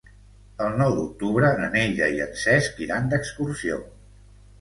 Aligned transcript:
El 0.67 0.77
nou 0.77 0.93
d'octubre 0.99 1.51
na 1.59 1.67
Neida 1.75 2.07
i 2.15 2.23
en 2.25 2.31
Cesc 2.45 2.81
iran 2.87 3.13
d'excursió. 3.13 3.79